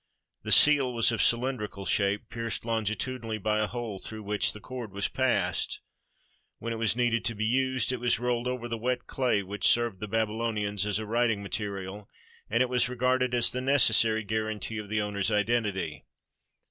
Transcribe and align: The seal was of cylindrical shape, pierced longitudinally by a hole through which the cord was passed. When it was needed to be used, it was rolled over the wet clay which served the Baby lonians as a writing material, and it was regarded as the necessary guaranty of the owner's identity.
The 0.41 0.51
seal 0.51 0.93
was 0.95 1.11
of 1.11 1.21
cylindrical 1.21 1.85
shape, 1.85 2.27
pierced 2.31 2.65
longitudinally 2.65 3.37
by 3.37 3.59
a 3.59 3.67
hole 3.67 3.99
through 3.99 4.23
which 4.23 4.51
the 4.51 4.59
cord 4.59 4.91
was 4.91 5.07
passed. 5.07 5.79
When 6.57 6.73
it 6.73 6.77
was 6.79 6.95
needed 6.95 7.23
to 7.25 7.35
be 7.35 7.45
used, 7.45 7.91
it 7.91 7.99
was 7.99 8.19
rolled 8.19 8.47
over 8.47 8.67
the 8.67 8.79
wet 8.79 9.05
clay 9.05 9.43
which 9.43 9.67
served 9.67 9.99
the 9.99 10.07
Baby 10.07 10.31
lonians 10.31 10.87
as 10.87 10.97
a 10.97 11.05
writing 11.05 11.43
material, 11.43 12.09
and 12.49 12.63
it 12.63 12.67
was 12.69 12.89
regarded 12.89 13.35
as 13.35 13.51
the 13.51 13.61
necessary 13.61 14.23
guaranty 14.23 14.79
of 14.79 14.89
the 14.89 14.99
owner's 15.03 15.29
identity. 15.29 16.03